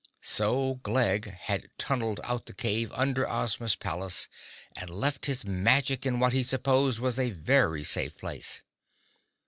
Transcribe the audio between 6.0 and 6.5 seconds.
in what he